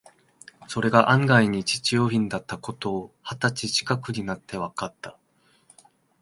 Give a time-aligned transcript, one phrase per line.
[0.67, 5.11] それが案外に実用品だった事を、二十歳ちかくになってわかって、